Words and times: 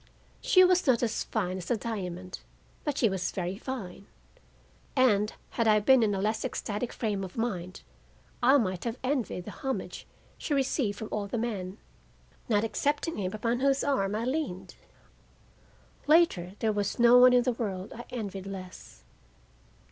She 0.41 0.63
was 0.63 0.87
not 0.87 1.03
as 1.03 1.25
fine 1.25 1.57
as 1.59 1.65
the 1.65 1.77
diamond, 1.77 2.39
but 2.83 2.97
she 2.97 3.07
was 3.07 3.29
very 3.31 3.59
fine, 3.59 4.07
and, 4.95 5.31
had 5.51 5.67
I 5.67 5.79
been 5.79 6.01
in 6.01 6.15
a 6.15 6.19
less 6.21 6.43
ecstatic 6.43 6.91
frame 6.91 7.23
of 7.23 7.37
mind, 7.37 7.83
I 8.41 8.57
might 8.57 8.83
have 8.83 8.97
envied 9.03 9.45
the 9.45 9.51
homage 9.51 10.07
she 10.39 10.55
received 10.55 10.97
from 10.97 11.09
all 11.11 11.27
the 11.27 11.37
men, 11.37 11.77
not 12.49 12.63
excepting 12.63 13.19
him 13.19 13.31
upon 13.35 13.59
whose 13.59 13.83
arm 13.83 14.15
I 14.15 14.25
leaned. 14.25 14.73
Later, 16.07 16.53
there 16.57 16.73
was 16.73 16.97
no 16.97 17.19
one 17.19 17.33
in 17.33 17.43
the 17.43 17.53
world 17.53 17.93
I 17.93 18.05
envied 18.09 18.47
less. 18.47 19.03